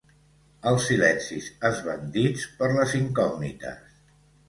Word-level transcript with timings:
Els 0.71 0.87
silencis 0.91 1.51
esbandits 1.71 2.49
per 2.63 2.73
les 2.75 2.99
incògnites. 3.05 4.05